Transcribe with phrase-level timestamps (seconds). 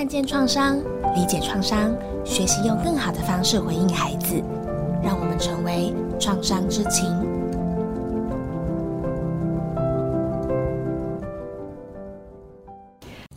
[0.00, 0.78] 看见创伤，
[1.14, 1.94] 理解创伤，
[2.24, 4.42] 学习用更好的方式回应孩子，
[5.02, 7.19] 让我们成为创伤之情。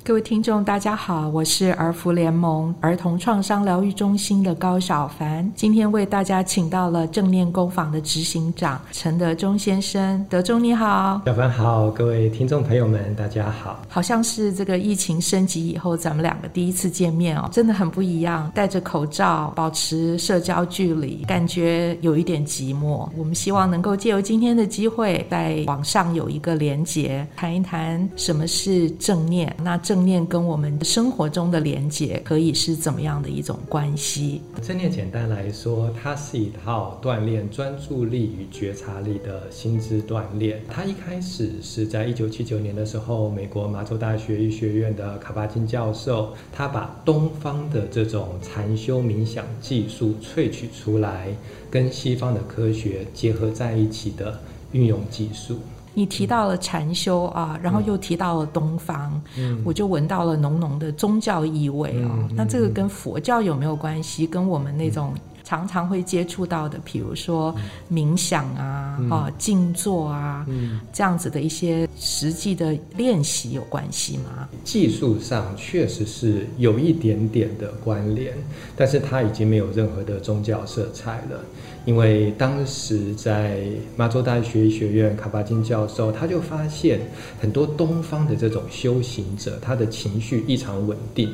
[0.06, 5.50] 各位听众，大家好，我是儿福联盟儿童创伤疗愈中心的高小凡。
[5.56, 10.26] 今天为大家请到了正念工坊的执行长陈德忠先生。
[10.30, 13.80] 德忠你好，小凡好，各位听众朋友们，大家好。
[13.88, 18.52] 好像是这个疫情升级以后，咱们两个第一次见面哦，真的很不一样。
[18.54, 23.08] 戴着口罩，保持社交距离，感觉有一点寂寞。
[23.16, 29.56] 我们希望能够借由今天的机会，在网上有一个连结，谈一谈什么是正念。
[29.64, 34.42] 那正正念跟我们生活中的连接可以是怎么样的一种关系？
[34.60, 40.60] 正念简单来说，它是一套锻炼专注力与觉察力的心智锻炼。
[40.68, 51.28] 它一开始是在一九七九年的时候，美国麻州大学医学院的卡巴金教授，他把东方的这种禅修冥想技术萃取出来，
[51.70, 54.40] 跟西方的科学结合在一起的
[54.72, 55.60] 运用技术。
[55.94, 59.22] 你提到了禅修啊，然后又提到了东方，
[59.64, 62.30] 我就闻到了浓浓的宗教意味啊。
[62.36, 64.26] 那这个跟佛教有没有关系？
[64.26, 67.54] 跟我们那种常常会接触到的，比如说
[67.92, 70.46] 冥想啊、啊静坐啊
[70.92, 74.48] 这样子的一些实际的练习有关系吗？
[74.64, 78.34] 技术上确实是有一点点的关联，
[78.76, 81.40] 但是它已经没有任何的宗教色彩了。
[81.86, 83.62] 因为当时在
[83.98, 87.02] 麻州大学医学院卡巴金教授，他就发现
[87.42, 91.30] 很多东方的这种修行者，他的情绪异常稳定，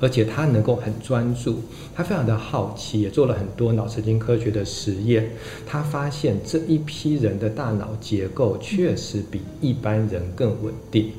[0.00, 1.60] 而且他能够很专注，
[1.94, 5.30] 他非常的好奇，也做了很多脑神经科学的实验，
[5.66, 11.12] 他发现这一批人的大脑结构确实比一般人更稳定，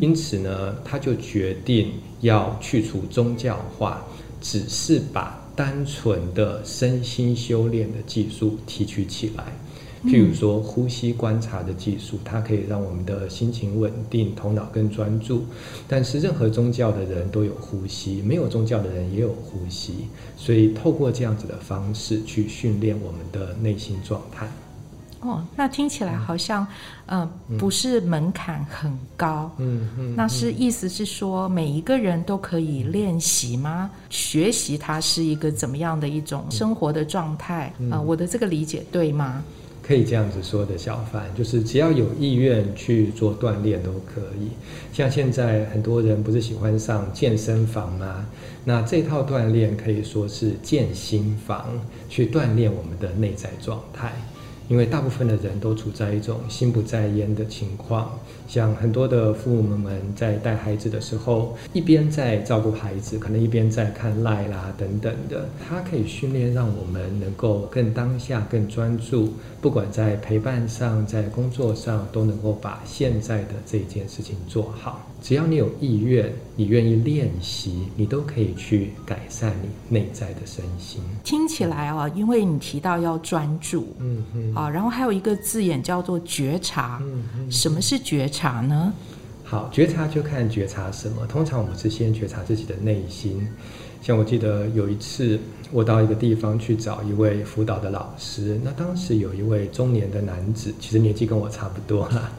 [0.00, 4.06] 因此呢，他就决定要去除宗教化，
[4.40, 5.47] 只是把。
[5.58, 9.44] 单纯的身心修炼的技术提取起来，
[10.04, 15.42] 譬如说呼吸观察的技术，它可以让我们的心情稳定，头脑更专注。
[15.88, 24.48] 但是任何宗教的人都有呼吸，没有宗教的人也有呼吸，所以透过这样子的方式去训练我们的内心状态。
[25.20, 26.66] 哦，那听起来好像，
[27.06, 33.90] 嗯，不是门槛很高，嗯嗯，那是意思是说每一个人都可以练习吗？
[34.10, 37.72] 学习它是一个怎么样的一种生活的状态？
[37.90, 39.42] 啊，我的这个理解对吗？
[39.82, 44.50] 可以这样子说的，小范，就是只要有意愿去做锻炼都可以。
[44.92, 48.26] 像现在很多人不是喜欢上健身房吗？
[48.66, 51.64] 那这套锻炼可以说是健心房，
[52.08, 54.12] 去锻炼我们的内在状态。
[54.68, 75.06] 因为大部分的人都处在一种心不在焉的情况，像很多的父母们在带孩子的时候，一边在照顾孩子，可能一边在看赖啦等等的，它可以训练让我们能够更当下、更专注，不管在陪伴上、在工作上，都能够把现在的这件事情做好。
[75.20, 81.02] 只要你有意愿，你愿意练习，你都可以去改善你内在的身心。
[81.24, 88.92] 听起来啊，因为你提到要专注，嗯嗯，啊，然后还有一个字眼叫做觉察，嗯嗯，什么是觉察呢？
[89.44, 91.26] 好，觉察就看觉察什么。
[91.26, 93.48] 通常我们是先觉察自己的内心。
[94.00, 95.40] 像我记得有一次，
[95.72, 102.30] 我到一个地方去找一位辅导的老师，那当时有一位中年的男子，其实年纪跟我差不多哈。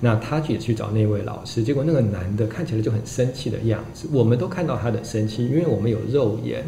[0.00, 4.08] 那他也去找那位老师，结果那个男的看起来就很生气的样子。
[4.12, 6.64] 我们都看到他的生气，因为我们有肉眼。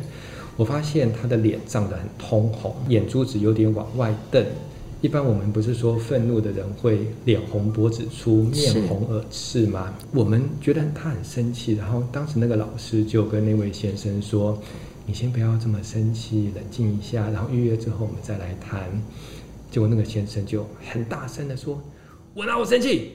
[0.57, 4.43] 我发现他的脸涨得很通红，眼珠子有点往外瞪。
[5.03, 9.95] 一般我们不是说愤怒的人会脸红脖子粗、面红耳赤吗？
[10.13, 14.59] 我们觉得他很生气，然后当时那个老师就跟那位先生说
[15.05, 18.89] ：“你先不要这么生气，冷静一下，然后预约之后我们再来谈。”
[19.71, 21.79] 结果那个先生就很大声的说
[22.37, 23.13] ：“我哪有生气？”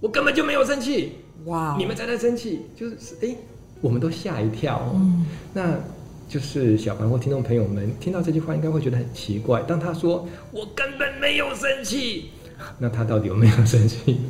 [0.00, 1.12] 我根本就没有生气，
[1.46, 1.74] 哇！
[1.78, 3.34] 你们才在生气，就是哎，
[3.80, 4.92] 我们都吓一跳。
[4.94, 5.24] 嗯，
[5.54, 5.74] 那
[6.28, 9.62] 就是小凡或听众朋友们听到这句话，应该会觉得很奇怪。
[9.62, 12.26] 当他说我根本没有生气，
[12.78, 14.20] 那他到底有没有生气？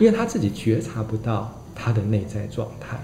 [0.00, 2.98] 因为他自己觉察不到他的内在状态，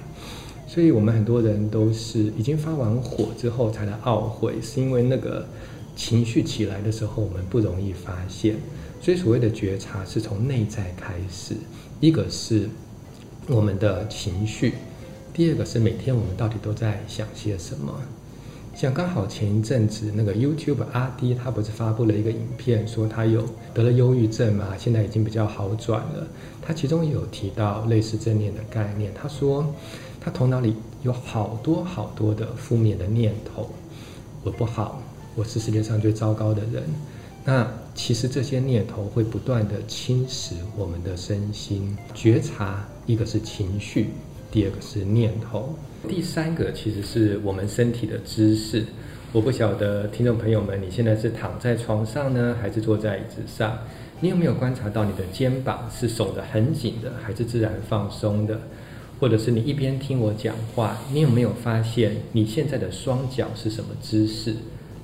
[0.66, 5.46] 所以我们很多人都是已经发完火之后才来懊悔，是因为那个
[5.94, 8.56] 情绪起来的时候，我们不容易发现。
[9.02, 11.56] 所以所谓的觉察是从内在开始。
[12.00, 12.68] 一个是
[13.48, 14.74] 我们的情绪，
[15.34, 18.00] 第二个是每天我们到底都在想些什么。
[18.74, 23.44] 像刚好前一阵子那个 YouTube 阿迪，他不是发布了一个影片，说他有
[23.74, 26.26] 得了忧郁症嘛，现在已经比较好转了。
[26.62, 29.74] 他其中有提到类似正念的概念，他说，
[30.20, 33.68] 他头脑里有好多好多的负面的念头，
[34.44, 35.02] 我不好，
[35.34, 36.82] 我是世界上最糟糕的人。
[37.44, 41.96] 那其实这些念头会不断的侵蚀我们的身心。
[42.14, 44.08] 觉察，一个是情绪，
[44.50, 45.74] 第二个是念头，
[46.08, 48.84] 第三个其实是我们身体的姿势。
[49.32, 53.78] 我不晓得听众朋友们，你现在是躺在床上呢，还是坐在椅子上？
[54.20, 58.60] 你有没有观察到你的肩膀是耸得很紧的，还是自然放松的？
[59.20, 64.56] 或者是你一边听我讲话，你有没有发现你现在的双脚是什么姿势？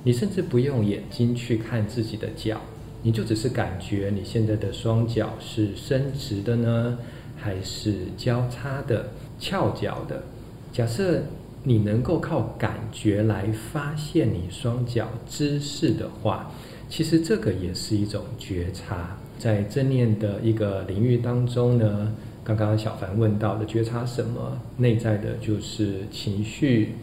[0.03, 2.61] 你甚至不用眼睛去看自己的脚，
[3.01, 6.97] 你就只是感觉你现在的双脚是伸直的呢，
[7.37, 9.09] 还是交叉的、
[9.39, 10.23] 翘脚的？
[10.71, 11.21] 假设
[11.63, 16.51] 你能够靠感觉来发现你双脚姿势的话。
[16.91, 22.11] 其实这个也是一种觉察，在正念的一个领域当中呢，
[22.43, 24.59] 刚刚小凡问到的觉察什么？
[24.77, 26.95] 内在的就是情绪、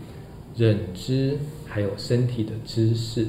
[0.57, 3.29] 认知，还有身体的姿势。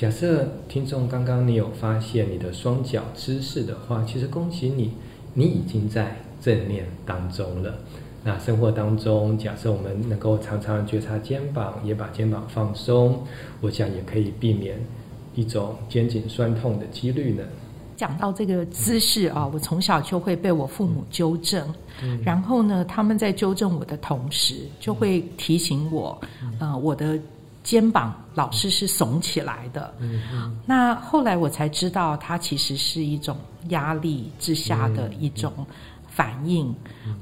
[0.00, 4.94] 假设听众刚刚你有发现你的双脚姿势的话，其实恭喜你，
[5.34, 7.74] 你已经在正念当中了。
[8.24, 13.22] 那生活当中，假设我们能够常常觉察肩膀，也把肩膀放松，
[13.60, 14.82] 我想也可以避免。
[15.34, 17.42] 一种肩颈酸痛的几率呢？
[17.94, 21.62] 讲到这个姿势啊，我从小就会被我父母纠正，
[22.24, 26.18] 然后呢，他们在纠正我的同时，就会提醒我，
[26.58, 27.20] 呃，我的
[27.62, 29.94] 肩膀老师是耸起来的。
[30.66, 33.36] 那后来我才知道，它其实是一种
[33.68, 35.52] 压力之下的一种
[36.08, 36.74] 反应。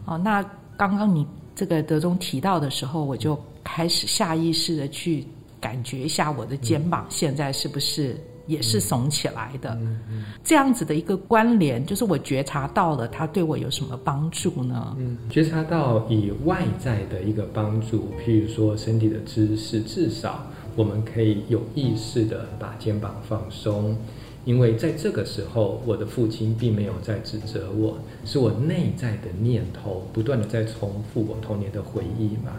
[0.04, 0.42] 哦，那
[0.76, 5.26] 刚刚你这个德中提到的时候，我就开始下意识的去。
[5.60, 8.16] 感觉一下我的肩膀现在是不是
[8.46, 9.76] 也是耸起来的？
[10.44, 14.94] 这样子的一个关联，就是我觉察到了，它对我有什么帮助呢？
[15.00, 20.46] 嗯，觉察到以外在的一个帮助，譬如说身体的姿势，至少
[20.78, 23.96] 我们可以有意识的把肩膀放松，
[24.44, 32.52] 因为在这个时候，我的父亲并没有在指责我，是我内在的念头不断的在重复我童年的回忆嘛。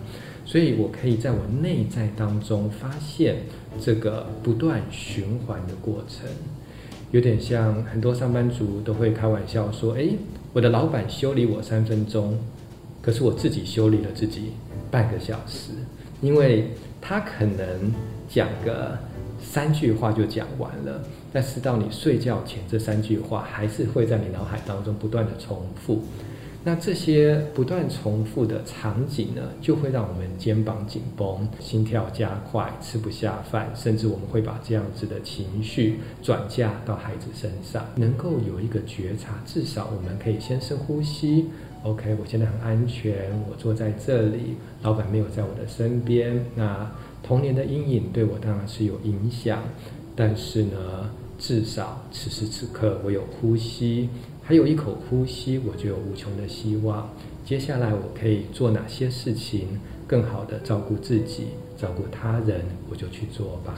[0.45, 3.37] 所以我可以在我内在当中发现
[3.79, 6.27] 这个不断循环的过程，
[7.11, 10.17] 有点像很多上班族都会开玩笑说：“诶，
[10.51, 12.37] 我的老板修理我三分钟，
[13.01, 14.51] 可是我自己修理了自己
[14.91, 15.71] 半个小时，
[16.19, 17.91] 因为他可能
[18.27, 18.97] 讲个
[19.41, 21.01] 三句话就讲完了，
[21.31, 26.03] 但是到你睡觉前，这三句话还是会在你脑海当中不断的重复。”
[26.61, 37.85] 那这些不断重复的场景呢，就会让我们肩膀紧绷、心跳加快、吃不下饭，甚至我们会把这样子的情绪转嫁到孩子身上。
[37.95, 41.47] 能够有一个觉察，至少我们可以先深呼吸。
[41.83, 46.45] OK，我现在很安全，我坐在这里，老板没有在我的身边。
[46.53, 46.91] 那
[47.23, 49.63] 童年的阴影对我当然是有影响，
[50.13, 54.09] 但是呢，至少此时此刻我有呼吸。
[54.43, 57.09] 还有一口呼吸，我就有无穷的希望。
[57.45, 61.47] 接下来我可以做哪些事情，更好的照顾自己、
[61.77, 63.73] 照顾他人，我就去做吧。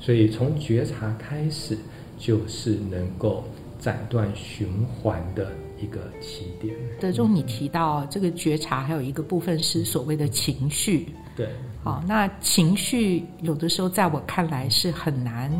[0.00, 1.76] 所以从觉察开始，
[2.18, 3.44] 就是能够
[3.78, 6.74] 斩断循环的一个起点。
[7.00, 11.08] 德中，你提到这个觉察，还有一个部分是所谓的情绪。
[11.36, 11.48] 对，
[11.82, 15.50] 好，那情绪有的时候在我看来是很难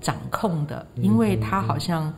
[0.00, 2.12] 掌控的，因为它好像。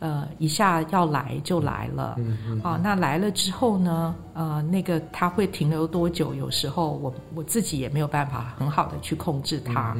[0.00, 2.18] 呃，一下要来就来了，
[2.62, 6.34] 啊，那来了之后呢，呃，那个它会停留多久？
[6.34, 9.96] 有时候我我自己也没有办法很好的去控制它，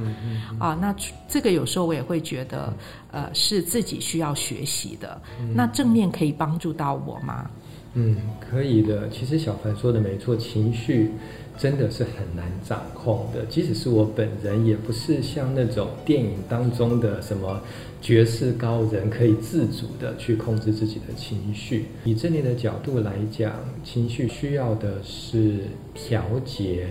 [0.58, 0.94] 啊，那
[1.28, 2.72] 这个有时候我也会觉得，
[3.12, 5.20] 呃，是自己需要学习的。
[5.54, 7.50] 那正面可以帮助到我吗？
[7.94, 9.08] 嗯，可以的。
[9.10, 11.12] 其实小凡说的没错，情绪。
[11.58, 17.60] 真的是很难掌控的，即使是我本人，也不是像那种电影当中的什么
[18.00, 21.86] 绝世高人，可以自主的去控制自己的情绪。
[22.04, 23.52] 以正念的角度来讲，
[23.84, 25.64] 情绪需要的是
[25.94, 26.88] 调节，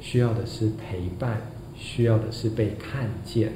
[0.00, 1.40] 需要的是陪伴，
[1.76, 3.52] 需要的是被看见，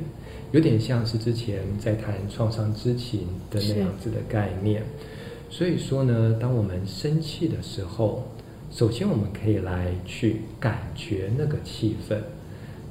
[0.53, 4.83] 有点像是之前在谈创伤知情的那样子的概念。
[5.51, 8.29] 所以说呢，当我们生气的时候，
[8.71, 12.19] 首先，我们可以来去感觉那个气氛，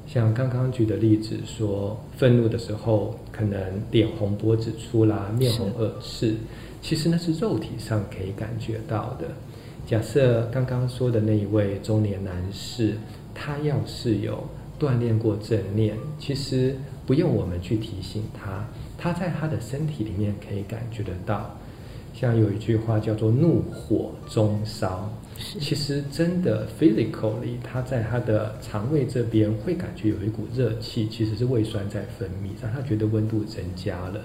[0.08, 6.36] 像刚刚举的例子说，愤怒的时候可能脸红脖子粗啦，面红耳赤，
[6.82, 9.28] 其实那是肉体上可以感觉到的。
[9.88, 12.96] 假设刚刚说的那一位中年男士，
[13.34, 14.44] 他要是有
[14.80, 21.58] 锻炼过正念，其实不用我们去提醒他，他在他的身体里面可以感觉得到。
[22.14, 25.12] 像有一句话叫做“怒火中烧”。
[25.38, 34.22] 其实真的 physically，他在他的肠胃这边会感觉有一股热气，其实是胃酸在分泌，让他觉得温度增加了。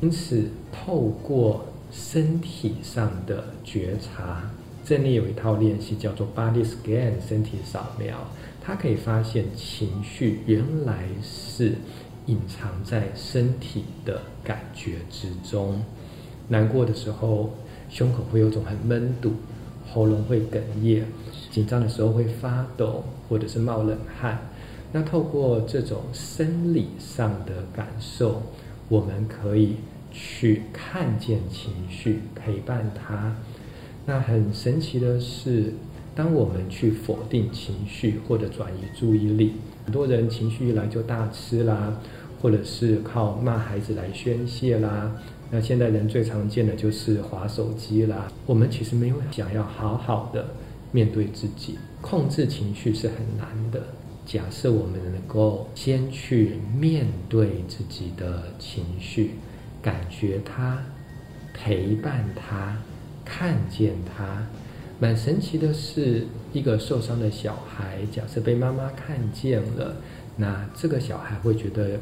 [0.00, 4.48] 因此，透过身体上的觉察，
[4.84, 8.16] 这里有一套练习叫做 body scan 身体扫描，
[8.62, 11.74] 它可以发现情绪原来是
[12.26, 15.82] 隐藏在身体的感觉之中。
[16.48, 17.50] 难过的时候，
[17.88, 19.32] 胸口会有种很闷堵。
[19.96, 21.04] 喉咙会哽咽，
[21.50, 24.38] 紧张的时候会发抖，或者是冒冷汗。
[24.92, 28.42] 那透过这种生理上的感受，
[28.90, 29.76] 我们可以
[30.12, 33.34] 去看见情绪，陪伴它。
[34.04, 35.72] 那很神奇的是，
[36.14, 39.54] 当我们去否定情绪或者转移注意力，
[39.86, 41.98] 很多人情绪一来就大吃啦，
[42.42, 45.10] 或者是靠骂孩子来宣泄啦。
[45.50, 48.30] 那现在人最常见的就是划手机啦。
[48.46, 50.44] 我们其实没有想要好好的
[50.90, 53.80] 面对自己，控制情绪是很难的。
[54.24, 59.32] 假设我们能够先去面对自己的情绪，
[59.80, 60.82] 感觉它，
[61.54, 62.76] 陪伴它，
[63.24, 64.44] 看见它。
[64.98, 69.94] 蛮神奇的是，一个受伤的小孩，假设被妈妈看见了，
[70.36, 72.00] 那这个小孩会觉得。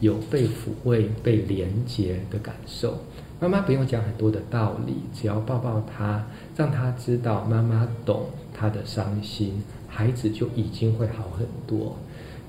[0.00, 2.98] 有被抚慰、被连接的感受。
[3.40, 6.24] 妈妈不用讲很多的道理，只要抱抱他，
[6.56, 11.96] 让他知道妈妈懂他的伤心，孩子就已经会好很多。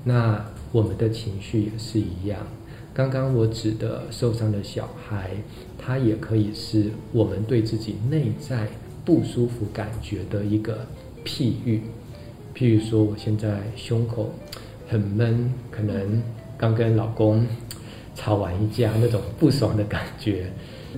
[0.04, 2.40] 那我们的情绪也是一样。
[2.94, 5.32] 刚刚我指的受伤的小孩，
[5.76, 8.68] 他也可以是我们对自己内在
[9.04, 10.86] 不舒服感觉的一个
[11.24, 11.82] 譬喻。
[12.54, 14.32] 譬如说，我现在胸口
[14.88, 16.22] 很闷，可能。
[16.58, 17.46] 刚跟老公
[18.14, 20.50] 吵完一架，那种不爽的感觉，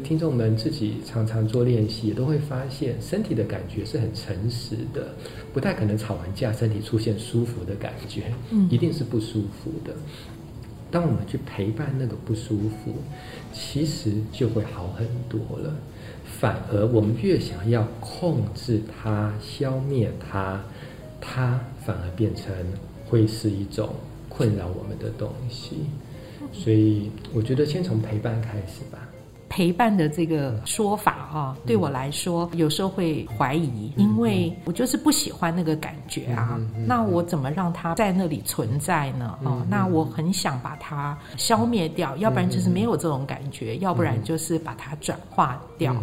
[0.05, 5.09] 听众们自己常常做练习，都会发现身体的感觉是很诚实的，
[5.53, 8.33] 不太可能吵完架身体出现舒服的感觉，
[8.71, 9.93] 一定是不舒服的。
[10.91, 12.95] 当我们去陪伴那个不舒服，
[13.53, 15.75] 其实就会好很多了。
[16.25, 20.63] 反而我们越想要控制它、消灭它，
[21.21, 22.55] 它反而变成
[23.07, 23.93] 会是一种。
[24.39, 25.79] 困扰我们的东西，
[26.53, 29.08] 所以我觉得先从陪伴开始吧。
[29.49, 36.61] 陪伴的这个说法啊，对我来说有时候会怀疑，因为我就是不喜欢那个感觉啊。
[36.87, 39.39] 那我怎么让它在那里存在呢？
[39.45, 45.97] 哦，那我很想把它消灭掉，要不然就是没有这种感觉，要不然就是把它转化掉。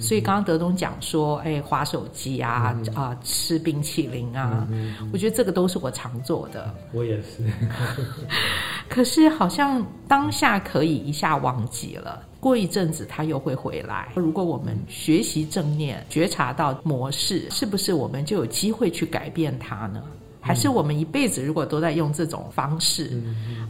[0.00, 4.66] 所以刚刚德东讲说，哎，划手机啊，啊，吃冰淇淋啊，
[5.12, 6.72] 我觉得这个都是我常做的。
[6.92, 7.42] 我也是。
[8.88, 12.22] 可是好像当下可以一下忘记了。
[12.42, 14.08] 过一阵子，他又会回来。
[14.16, 20.02] 如果我们学习正念，觉察到模式，是不是我们就有机会去改变它呢？
[20.40, 23.12] 还是我们一辈子如果都在用这种方式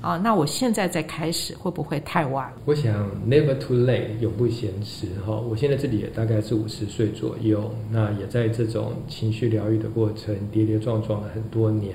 [0.01, 0.17] 啊？
[0.17, 2.51] 那我现在再开始，会不会太晚？
[2.65, 5.35] 我想 never too late，永不嫌迟哈。
[5.35, 11.95] 我现在这里也大概是五十岁左右，那也在这种情绪疗愈的过程，跌跌撞撞了很多年。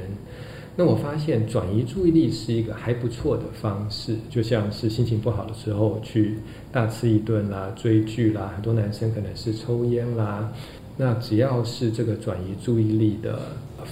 [0.79, 6.37] 那我发现转移注意力是一个还不错的方式，就像是心情不好的时候去
[6.71, 10.53] 大吃一顿啦、追剧啦，很多男生可能是抽烟啦。
[10.95, 13.39] 那只要是这个转移注意力的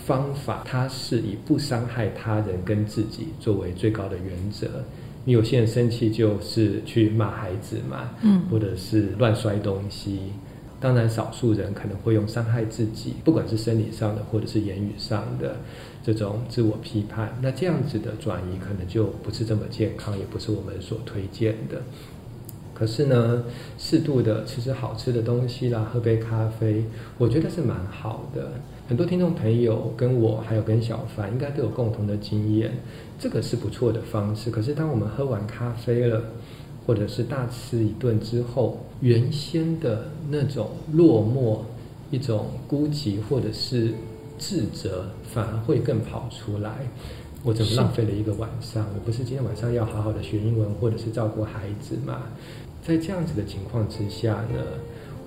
[0.05, 4.67] 方法，它是以不伤害他人跟自己作为最高的原则。
[5.23, 10.19] 你有些人生气就是去骂孩子嘛，嗯，或者是乱摔东西。
[10.79, 15.55] 当然，少数人可能会用伤害自己，不管是生理上的或者是言语上的
[16.05, 21.81] 这种自我批判，那这样子的转移可能就不是这么健康，也不是我们所推荐的。
[22.75, 23.43] 可是呢，
[23.77, 26.83] 适度的吃吃好吃的东西啦，喝杯咖啡，
[27.17, 28.51] 我觉得是蛮好的。
[28.87, 32.71] 很多听众朋友跟我还有跟小凡应该都有共同的经验，
[33.17, 34.51] 这个是不错的方式。
[34.51, 36.21] 可是当我们喝完咖啡了，
[36.85, 41.59] 或者是大吃一顿之后，原先的那种落寞、
[42.11, 43.93] 一种孤寂或者是
[44.37, 46.71] 自责，反而会更跑出来。
[47.43, 48.85] 我怎么浪费了一个晚上？
[48.93, 52.23] 我不是今天晚上要好好的学英文，或者是照顾孩子吗？
[52.81, 54.63] 在这样子的情况之下呢，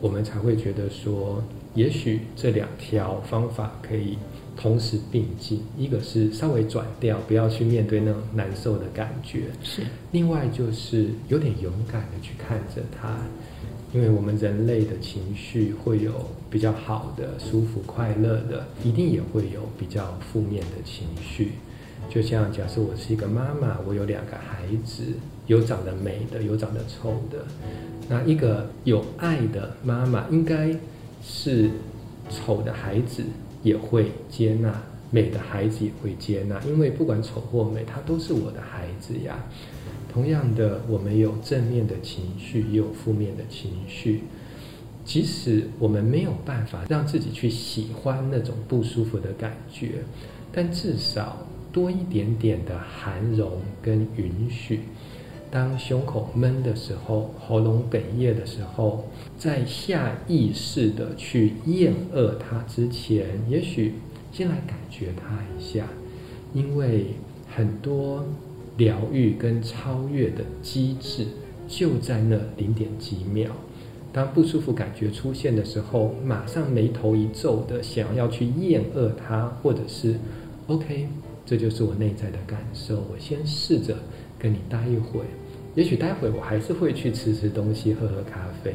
[0.00, 1.42] 我们才会觉得说，
[1.74, 4.18] 也许这两条方法可以。
[4.60, 13.18] 同时并进，一个是稍微转掉，不要去面对那种难受的感觉；是另外就是有点勇敢的去看着他，
[13.92, 16.12] 因为我们人类的情绪会有
[16.50, 21.52] 比较好的、舒服、快乐的，一定也会有比较负面的情绪。
[22.08, 25.02] 就像假设我是一个妈妈，我有两个孩子，
[25.46, 27.44] 有长得美的，有长得丑的，
[28.08, 30.74] 那一个有爱的妈妈应该
[31.22, 31.70] 是。
[32.30, 33.22] 丑的孩子
[33.62, 39.34] 也会接纳，美的孩子也会接纳，因为不管丑或美，他都是我的孩子呀。
[40.12, 44.22] 同样的，我们有正面的情绪，也有负面的情绪。
[45.04, 50.02] 即使我们没有办法让自己去喜欢那种不舒服的感觉，
[50.52, 54.80] 但至少多一点点的含容跟允许。
[55.50, 63.94] 当胸口闷的时候，喉咙哽咽的时候，在下意识的去厌恶它之前，也许
[64.30, 65.86] 先来感觉它一下，
[66.52, 67.14] 因为
[67.48, 68.26] 很多
[68.78, 71.26] 疗愈跟超越的机制
[71.68, 73.50] 就在那零点几秒。
[74.10, 80.16] 当不舒服感觉出现的时候，马上眉头一皱的想要去厌恶它，或者是
[80.66, 81.06] OK，
[81.44, 83.04] 这就是我内在的感受。
[83.12, 83.94] 我先试着
[84.38, 85.20] 跟你待一会，
[85.74, 88.72] 也许待会我还是会去吃吃东西、喝喝咖啡，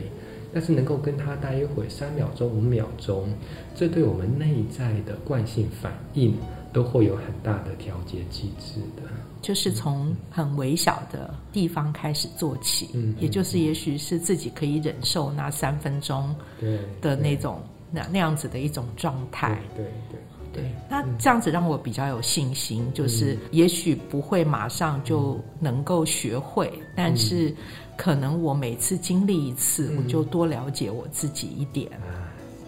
[0.53, 3.27] 但是能够跟他待一会，三秒钟、五秒钟，
[3.74, 6.36] 这对我们内在的惯性反应
[6.72, 9.01] 都会有很大的调节机制的。
[9.43, 19.59] 就是从很微小的地方开始做起，嗯也就是也许是自己可以忍受那三分钟对的那种那那样子的一种状态。
[19.75, 20.19] 对对
[20.53, 27.51] 对，那这样子让我比较有信心，就是也许不会马上就能够学会，但是
[27.97, 29.97] 可能我每次经历一次，嗯。
[29.97, 31.91] 我就多了解我自己一点。
[31.93, 32.23] 啊，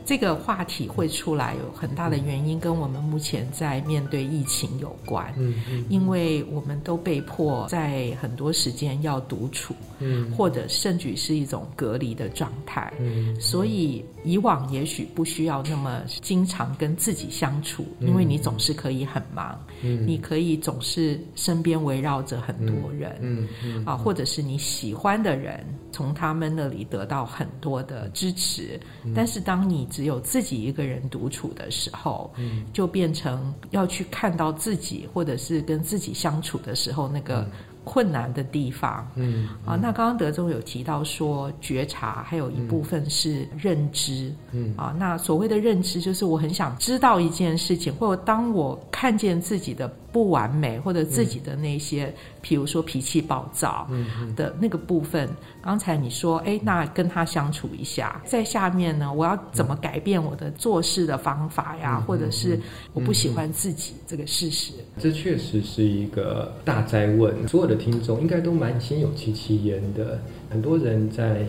[0.06, 5.34] 这个话题会出来，有很大的原因跟我们目前在面对疫情有关。
[5.38, 10.32] 嗯嗯因为我们都被迫在很多时间要独处，嗯。
[10.32, 12.94] 或者甚至是一种隔离的状态。
[13.00, 20.06] 嗯所以以往也许不需要那么经常跟自己相处，因为你总是可以很忙，嗯。
[20.06, 23.86] 你可以总是身边围绕着很多人，嗯嗯。
[23.86, 28.80] 啊，或者是你喜欢的人，从他们那里得到很多的支持。
[29.04, 29.14] 嗯。
[29.16, 32.66] 但是当你只有自己一个人独处的时候，嗯。
[32.74, 37.50] 就变成要去看到自己，或者是跟自己相处的时候那个
[37.86, 39.10] 困难的地方。
[39.15, 44.34] 嗯啊，那刚刚德中有提到说觉察，还有一部分是认知。
[44.52, 55.30] 嗯啊，那所谓的认知，就是我很想知道一件事情，或者当我看见自己的不完美，或者自己的那些，譬如说脾气暴躁嗯的那个部分。
[55.62, 61.98] 刚才你说，哎，那跟他相处一下，在下面呢，我要怎么改变我的做事的方法呀？
[62.00, 62.60] 嗯或者是
[62.93, 64.74] 我不喜欢自己这个事实。
[65.00, 70.20] 这确实是一个大灾问，所有的听众应该都蛮心有戚戚焉的。
[70.50, 71.46] 很多人在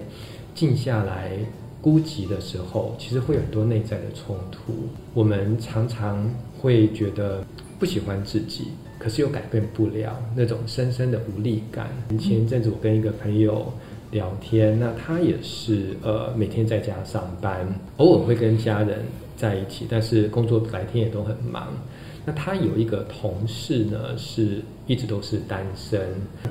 [0.54, 1.32] 静下来
[1.80, 4.72] 孤寂的时候，其实会有很多内在的冲突。
[5.14, 7.44] 我们常常会觉得
[7.78, 11.88] 不喜欢自己，可是又改变不了那种深深的无力感。
[12.18, 13.72] 前一阵子我跟一个朋友
[14.10, 17.66] 聊天，那他也是呃每天在家上班，
[17.98, 19.04] 偶尔会跟家人
[19.36, 21.68] 在一起，但是工作白天也都很忙。
[22.26, 26.00] 那他有一个同事呢，是一直都是单身。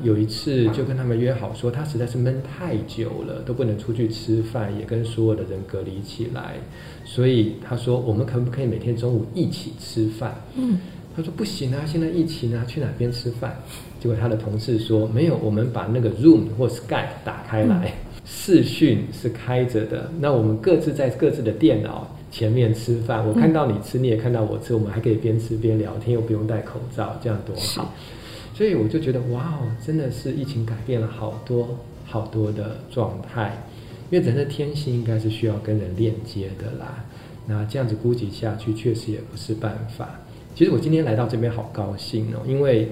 [0.01, 6.55] 有一次就跟他们约好说，他实在是闷太久了，都不能出去吃饭，也跟所有的人隔离起来。
[7.03, 10.33] 所以他说，我们可不可以每天中午一起吃饭？
[10.55, 10.79] 嗯，
[11.13, 13.53] 他说不行啊，现在疫情啊，去哪边吃饭？
[13.99, 20.09] 结果他的同事说，没有，我们把那个 Zoom 或 Skype 打开来，视讯是开着的。
[20.21, 27.93] 那我们各自在各自的电脑前面吃饭，我看到你吃，你也看到我吃，我们还可以边吃边聊天，又不用戴口罩，这样多好。
[28.53, 33.65] 所以我就觉得，哇哦，真的是疫情改变了好多好多的状态。
[34.11, 37.05] 因为人的天性应该是需要跟人链接的啦。
[37.47, 40.19] 那这样子估计下去，确实也不是办法。
[40.55, 42.89] 其实我今天来到这边好高兴哦，因为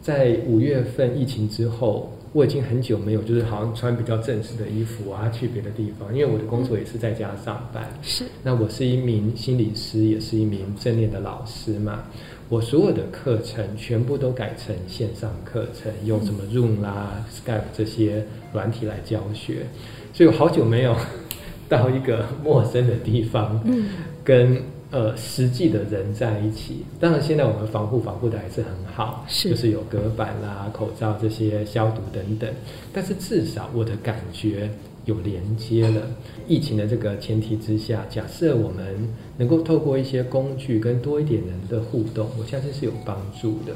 [0.00, 7.88] 在五月份疫情之后，我已经很久没有就是好像穿比较正式的衣服啊去别的地方，因为我的工作也是在家上班。
[8.02, 12.04] 是那我是一名心理师，也是一名正念的老师嘛。
[12.48, 19.66] 我所有的课程全部都改成线上课程，用什么 Zoom 啦、Skype 这些软体来教学，
[20.12, 20.96] 所以我好久没有
[21.68, 23.84] 到一个陌生的地方，嗯，
[24.24, 24.60] 跟
[24.90, 26.84] 呃实际的人在一起。
[26.98, 32.50] 当然，现在我们防护防护的还是很好，是就是有隔板啦、口罩这些消毒等等。
[32.92, 34.70] 但是至少我的感觉
[35.04, 36.02] 有连接了。
[36.46, 43.72] 疫情的这个前提之下，假设我们能够透过一些工具跟多一点人的互动，我相信是有帮助的。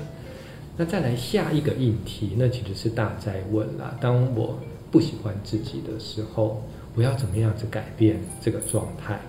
[0.77, 3.97] 那再来下一个议题，那其实是大灾问啦。
[4.01, 4.59] 当我
[4.91, 6.61] 不喜欢自己的时候，
[6.97, 9.21] 我要怎么样子改变这个状态？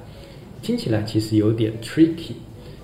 [0.66, 2.34] 听起来其实有点 tricky，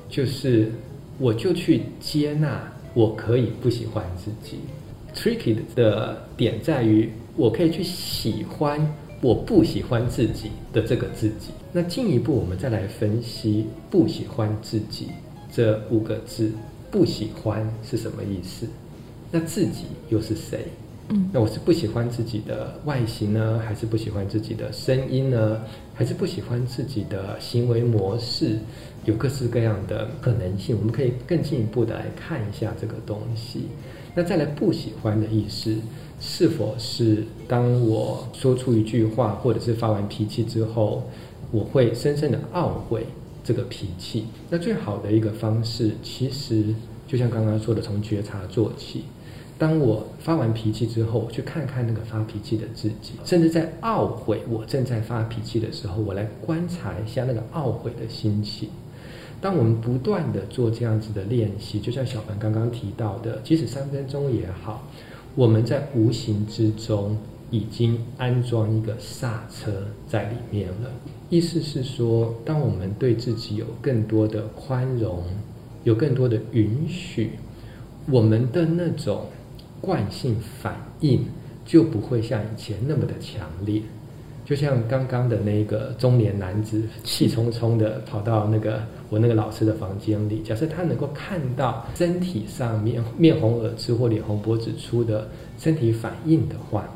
[0.08, 0.72] 就是
[1.18, 4.60] 我就去接纳我可以不喜欢自己。
[5.16, 8.80] tricky 的点在于，我可以去喜欢
[9.20, 11.50] 我不喜欢自己的这个自己。
[11.74, 15.08] 那进一步，我们再来分析“不喜欢自己”
[15.52, 16.52] 这五个字
[16.92, 18.68] ，“不喜欢”是什么意思？
[19.32, 20.68] 那自己又是谁？
[21.10, 25.60] 嗯，那我是不喜欢自己的外形呢，还是不喜欢自己的声音呢，
[26.02, 28.58] 还是不喜欢自己的行为模式？
[29.06, 33.68] 有各式各样的可能性，我们可以更进一步的来看一下这个东西。
[34.16, 35.78] 那再来，不喜欢的意思，
[36.20, 41.04] 是否是当我说出一句话，或者是发完脾气之后，
[41.52, 43.06] 我会深深的懊悔
[43.44, 44.26] 这个脾气？
[44.50, 46.74] 那最好的一个方式，其实
[47.08, 49.04] 就像刚刚说的，从觉察做起。
[49.62, 58.70] 当我发完脾气之后，去看看那个发脾气的自己，甚至在懊悔我正在发脾气的时候，我来观察一下那个懊悔的心情。
[59.40, 64.88] 当我们不断的做这样子的练习，就像小凡刚刚提到的，即使三分钟也好，
[65.36, 67.16] 我们在无形之中
[67.52, 69.72] 已经安装一个刹车
[70.08, 70.90] 在里面了。
[71.30, 75.24] 意思是说，当我们对自己有更多的宽容，
[75.84, 77.34] 有更多的允许，
[78.10, 79.28] 我们的那种。
[79.82, 81.26] 惯性反应
[81.66, 83.82] 就不会像以前那么的强烈，
[84.46, 96.88] 就像刚刚的那个中年男子气冲冲的跑到那个我那个老师的房间里，假设他能够看到身体上面面红耳赤或脸红脖子粗的身体反应的话，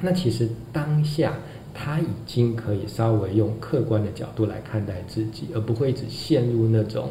[0.00, 1.34] 那其实当下
[1.72, 7.10] 他已经可以稍微用客观的角度来看待自己，而不会一直陷入那种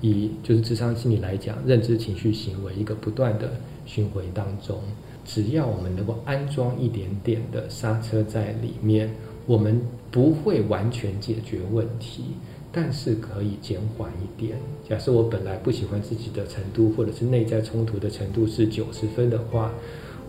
[0.00, 3.50] 以就是智商心理来讲认知情绪行为一个不断的。
[3.86, 4.78] 巡回当中，
[5.24, 9.10] 只要我们能够安装一点点的刹车在里面，
[9.46, 12.24] 我们不会完全解决问题，
[12.70, 14.58] 但是可以减缓一点。
[14.86, 19.72] 假设我本来不喜欢自己的程度，或者是内在冲突的程度是九十分的话。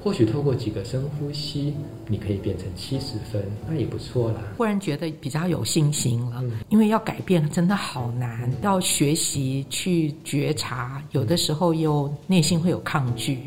[0.04, 1.74] 或许透过几个深呼吸，
[2.08, 4.42] 你可以变成七十分，那也不错啦。
[4.56, 13.40] 忽然觉得比较有信心了，因为要改变真的好难，要学习去觉察，有的时候又内心会有抗拒。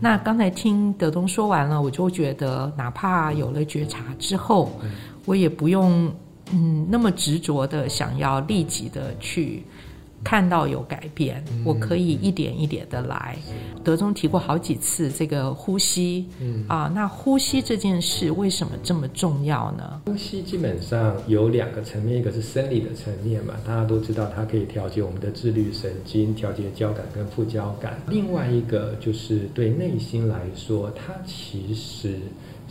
[0.00, 4.72] 那刚才听德东说完了，我就觉得，哪怕有了觉察之后，
[5.26, 6.10] 我也不用
[6.52, 9.62] 嗯那么执着的想要立即的去。
[10.24, 13.36] 看到有改变，我可以一点一点的来。
[13.84, 16.26] 德中提过好几次这个呼吸，
[16.68, 20.00] 啊，那呼吸这件事为什么这么重要呢？
[20.06, 28.00] 呼吸基本上有两个层面，一个是生理的层面嘛，大家都知道它可以调节我们的自律神经，调节交感跟副交感。
[28.08, 32.18] 另外一个就是对内心来说，它其实。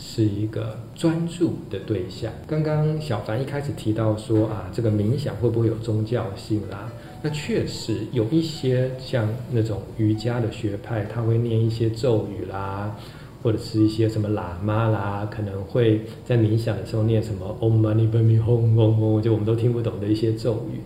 [0.04, 2.32] 是一个专注的对象。
[2.48, 6.92] 刚刚小凡一开始提到说啊，这个冥想会不会有宗教性啦？
[7.22, 12.96] 那确实有一些像那种瑜伽的学派，他会念一些咒语啦，
[13.44, 20.80] 或者是一些什么喇嘛啦，可能会在冥想的时候念什么 Om Mani p a m e Hum，就我们都听不懂的一些咒语。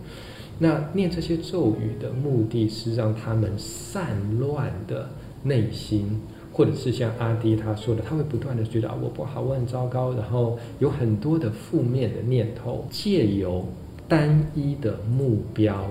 [0.58, 5.08] 那念这些咒语的目的是让他们散乱的
[5.42, 6.20] 内心。
[6.52, 13.62] 或者是像阿迪他说的，他会不断的觉得我不好，我很糟糕，然后有很多的负面的念头，借由
[14.08, 15.86] 单一的目标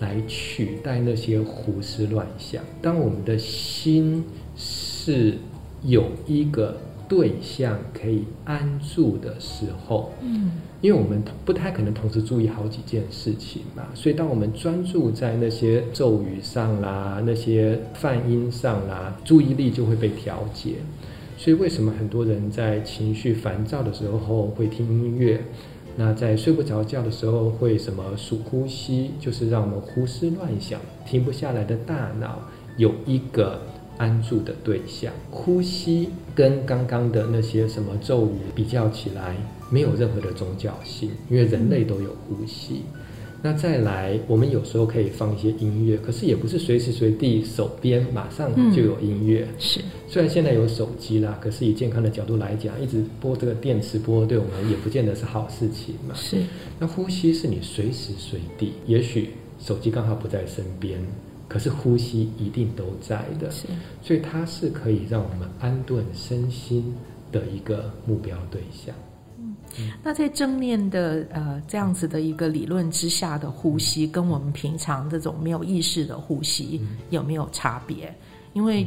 [0.00, 2.62] 来取代那些胡思乱想。
[2.82, 4.24] 当我们的心
[4.56, 5.38] 是
[5.84, 6.76] 有一个。
[7.10, 20.74] 对象可以安住的时候，嗯，因为我们不太可能同时注意好几件事情嘛，所以当我们专注在那些咒语上啦、那些泛音上啦，注意力就会被调节。
[21.36, 25.42] 所以为什么很多人在情绪烦躁的时候会听音乐？
[26.00, 29.10] 那在睡不着觉的时候会什么数呼吸？
[29.20, 32.40] 就是让我们胡思乱想、停不下来的大脑
[32.78, 33.60] 有一个。
[34.00, 39.36] 安住的对象，呼吸跟刚刚的那些什么咒语比较起来，
[39.68, 42.80] 没有任何的宗教性，因为人类都有呼吸。
[43.42, 49.48] 那再来，我们有时候可以放一些音乐，可是也不是随时随地手边马上就有音乐。
[49.58, 56.14] 是，虽然现在有手机啦，可是以健康的角度来讲，一直播这个电磁波，对我们也不见得是好事情嘛。
[56.14, 56.36] 是，
[56.78, 61.00] 那呼吸是你随时随地，也许手机刚好不在身边。
[61.48, 63.66] 可是呼吸一定都在的，是
[64.00, 66.94] 所以它是可以让我们安顿身心
[67.32, 68.94] 的一个目标对象。
[69.78, 76.80] 嗯，那在正念的呃这样子的一个理论之下的呼吸，跟我们平常这种没有意识的呼吸
[77.10, 78.14] 有没有差别？
[78.52, 78.86] 因为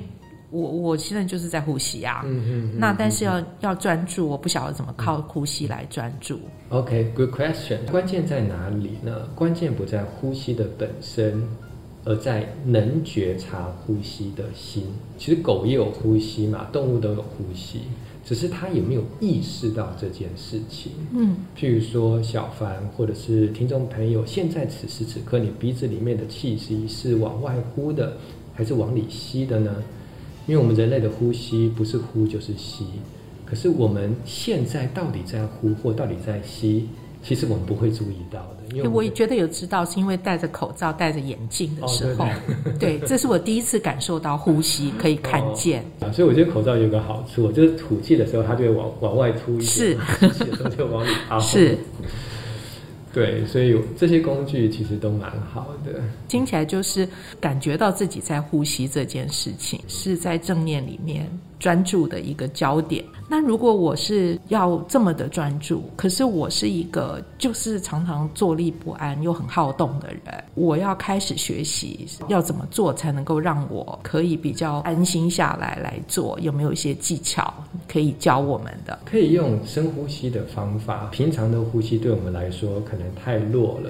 [0.49, 6.39] 我我现在就是在呼吸啊，嗯嗯，那但是要要专注，我不晓得怎么靠呼吸来专注。
[6.69, 7.85] OK，good question。
[7.89, 9.27] 关键在哪里呢？
[9.35, 11.43] 关键不在呼吸的本身。
[12.05, 14.83] 而在能觉察呼吸的心，
[15.17, 17.83] 其实狗也有呼吸嘛，动物都有呼吸，
[18.25, 20.91] 只是他也没有意识到这件事情。
[21.11, 28.17] 嗯，譬如说小凡或者是听众朋友，现在此时此刻，你鼻子里面的气息是往外呼的，
[28.53, 29.83] 还是往里吸的呢？
[30.45, 32.85] 因为我们人类的呼吸不是呼就是吸，
[33.45, 36.89] 可是我们现在到底在呼或到底在吸，
[37.23, 38.75] 其实我们不会注意到的。
[38.75, 42.27] 因为我也觉得有知道，是因为戴着口罩、戴着眼镜的时候，
[42.79, 45.85] 对，这是我第一次感受到呼吸可以看见。
[46.01, 51.39] 啊，所以我觉得口罩有个好处，就是吐气的时候它就会往往外吐一点，是吸气的时候就往里抛。
[51.41, 51.77] 是。
[53.13, 56.01] 对，所以这些工具其实都蛮好的。
[56.27, 57.07] 听起来就是
[57.39, 61.29] 感觉到自己在呼吸这件事情，是在正念里面
[61.63, 63.01] 专注的一个焦点。
[63.29, 76.37] 那如果我是要这么的专注，可是我是一个就是常常坐立不安又很好动的人，我要开始学习要怎么做才能够让我可以比较安心下来来做？
[76.41, 77.51] 有没有一些技巧
[77.87, 78.99] 可以教我们的？
[79.05, 81.07] 可以用深呼吸的方法。
[81.13, 83.89] 平常的呼吸对我们来说可能太弱了，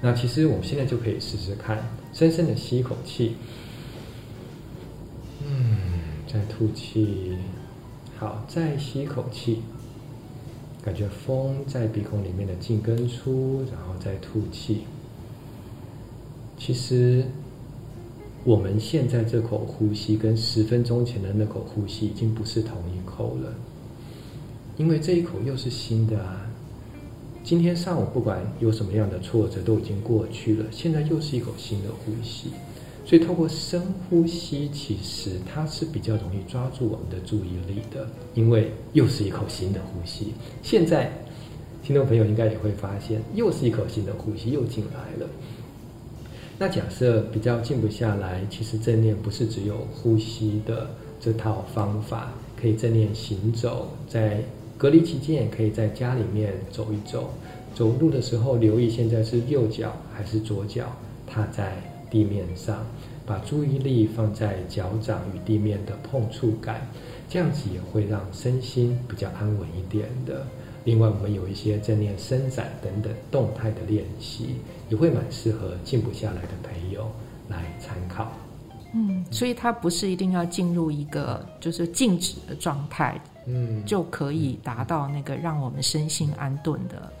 [0.00, 3.36] 那其实我们现在就可以试试看，深深的吸一口气，
[5.46, 5.76] 嗯，
[6.32, 7.36] 再吐气。
[8.16, 9.62] 好，再吸一口气，
[10.82, 14.82] 感觉风在鼻孔里面的进跟出，然后再吐气。
[16.58, 17.24] 其实，
[18.44, 23.54] 我们现在这口呼吸跟十分钟前的那口呼吸已经不是同一口了，
[24.76, 26.46] 因为这一口又是新的啊。
[27.42, 32.50] 今天上午不管有什么样的挫折都已经过去了，现在又是一口新的呼吸。
[33.10, 40.32] 所以，透过深呼吸，其实它是比较容易抓住我们的注意力的，因为又是一口新的呼吸。
[40.62, 41.10] 现在，
[41.82, 45.28] 听众朋友应该也会发现，又是一口新的呼吸又进来了。
[46.56, 54.40] 那假设比较静不下来，其实正念不是只有呼吸的这套方法，可以正念行走，在
[54.78, 57.28] 隔离期间也可以在家里面走一走。
[57.74, 60.84] 走路的时候留意现在是右脚还是左脚
[61.26, 61.76] 踏在。
[62.10, 62.84] 地面上，
[63.24, 66.86] 把注意力放在脚掌与地面的碰触感，
[67.28, 70.44] 这样子也会让身心比较安稳一点的。
[70.84, 74.56] 另外，我们有一些正念伸展等等动态的练习，
[74.88, 77.10] 也会蛮适合静不下来的朋友
[77.48, 78.32] 来参考。
[78.92, 87.12] 嗯，所以它不是一定要进入一个就是静止的状态，嗯，就可以达到那个让我们身心安顿的。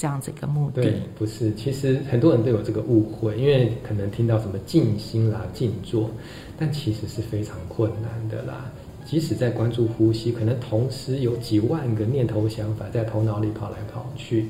[0.00, 1.52] 这样子一个目的，对，不是。
[1.52, 6.08] 其实很多人都有这个误会，因为可能听到什么静心啦、静坐，
[6.58, 8.70] 但其实是非常困难的啦。
[9.04, 14.48] 即使在关注呼吸，可能同时有几万个念头想法在头脑里跑来跑去，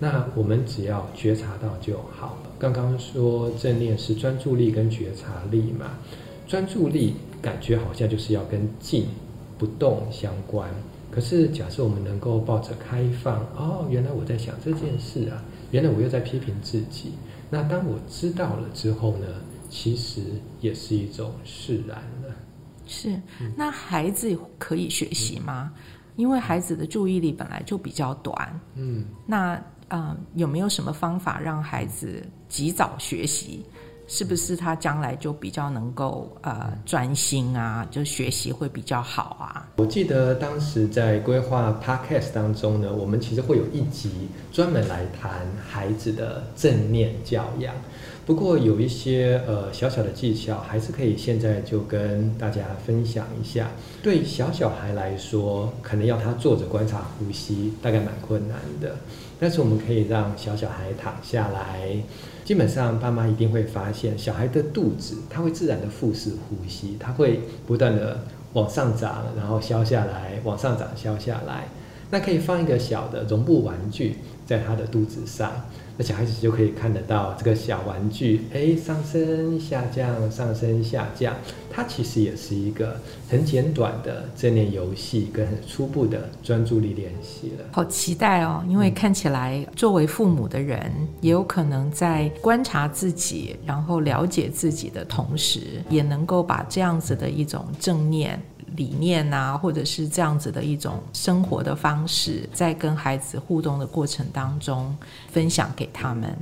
[0.00, 2.50] 那我们只要觉察到就好了。
[2.58, 5.96] 刚刚说正念是专注力跟觉察力嘛，
[6.48, 9.04] 专注力感觉好像就是要跟静
[9.56, 10.68] 不动相关。
[11.10, 17.12] 可是，假设我们能够抱着开放，哦，原来我在想这件事啊，原来我又在批评自己。
[17.50, 19.26] 那当我知道了之后呢，
[19.70, 20.22] 其实
[20.60, 22.34] 也是一种释然了。
[22.86, 23.20] 是，
[23.56, 25.72] 那孩子可以学习吗？
[26.16, 28.60] 因为孩子的注意力本来就比较短。
[28.74, 33.64] 嗯，那嗯，有没有什么方法让孩子及早学习？
[34.10, 39.68] 是不是他将来就比较能够呃专心啊，就学习会比较好啊？
[39.76, 44.10] 我记得当时在规划 podcast 当中呢，我们其实会有一集
[44.50, 47.74] 专门来谈孩子的正念教养。
[48.24, 53.68] 不过有一些呃小小的技巧，还是可以现在就跟大家分享一下。
[54.02, 58.96] 对小小孩来说，可能要他坐着观察呼吸，大概蛮困难的。
[59.38, 61.96] 但是我们可以让小小孩躺下来。
[62.48, 68.18] 基本上，爸妈一定会发现，小孩的肚子他会自然的腹式呼吸，他会不断的
[68.54, 71.68] 往上涨，然后消下来，往上涨，消下来。
[72.10, 74.16] 那可以放一个小的绒布玩具
[74.46, 75.52] 在他的肚子上。
[76.00, 81.34] 那小孩子就可以看得到这个小玩具，哎，上升下降，上升下降。
[81.72, 87.64] 它其实也是一个很简短的正念游戏，跟很初步的专注力练习了。
[87.72, 88.62] 好期待哦！
[88.68, 90.88] 因为看起来作为父母的人，
[91.20, 98.40] 也有可能在观察自己，然后了解自己的同时，也能够把这样子的一种正念。
[98.78, 104.96] 理念啊，或者是这样子的一种生活的方式，在跟孩子互动的过程当中
[105.30, 106.34] 分享给他们。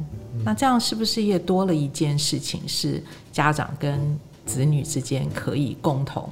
[0.44, 3.98] 那这样是不是也多了一件事情，是家长跟
[4.44, 6.30] 子女之间可以共同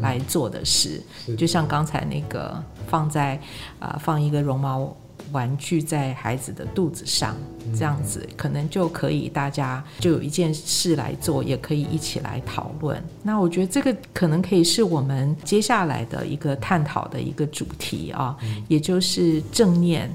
[0.00, 1.02] 来做的事？
[1.36, 3.38] 就像刚才那个放在
[3.78, 4.96] 啊放一个绒毛
[5.32, 7.36] 玩具在孩子的肚子上，
[7.76, 13.02] 这样子可能就可以大家就有一件事来做，也可以一起来讨论。
[13.22, 18.36] 那我觉得这个可能可以是我们接下来的一个探讨的一个主题啊，
[18.68, 20.10] 也就是正念。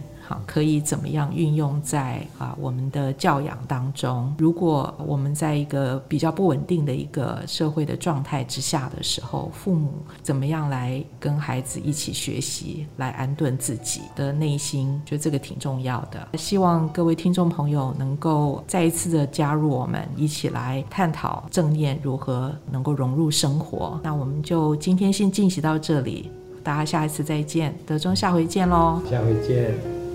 [0.46, 4.34] 可以怎么样运用在啊我们的教养当中？
[4.38, 15.02] 如果我们在一个比较不稳定的一个社会的状态之下的时候，父母怎么样来跟孩子一起学习，来安顿自己的内心？
[15.06, 16.38] 觉得这个挺重要的。
[16.38, 24.00] 希望各位听众朋友能够再一次的加入我们，一起来探讨正念如何能够融入生活。
[24.04, 26.32] 那我们就今天先进行到这里，
[26.64, 30.09] 大家下一次再见，德中下回见喽，下回见。